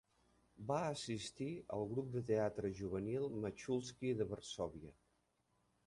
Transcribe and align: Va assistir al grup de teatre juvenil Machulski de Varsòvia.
Va 0.69 0.77
assistir 0.85 1.49
al 1.77 1.85
grup 1.91 2.09
de 2.15 2.25
teatre 2.31 2.73
juvenil 2.81 3.31
Machulski 3.45 4.15
de 4.23 4.29
Varsòvia. 4.35 4.99